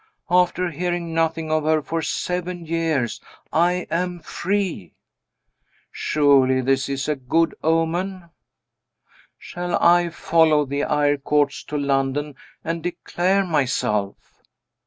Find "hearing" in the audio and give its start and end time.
0.71-1.13